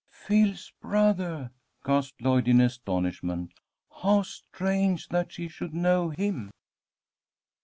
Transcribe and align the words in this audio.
"Phil's 0.09 0.73
brother!" 0.81 1.51
gasped 1.85 2.23
Lloyd, 2.23 2.47
in 2.47 2.59
astonishment. 2.59 3.51
"How 4.01 4.23
strange 4.23 5.09
that 5.09 5.31
she 5.31 5.47
should 5.47 5.75
know 5.75 6.09
him!" 6.09 6.49